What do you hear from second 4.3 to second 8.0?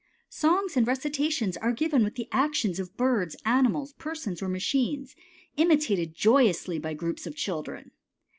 or machines, imitated joyously by groups of children.